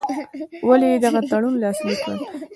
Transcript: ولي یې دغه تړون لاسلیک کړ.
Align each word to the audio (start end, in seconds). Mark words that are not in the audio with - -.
ولي 0.67 0.87
یې 0.93 0.97
دغه 1.05 1.21
تړون 1.29 1.55
لاسلیک 1.61 1.99
کړ. 2.05 2.15